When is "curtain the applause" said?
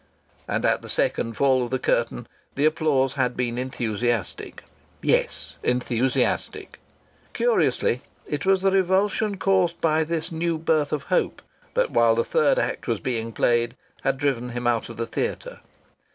1.77-3.13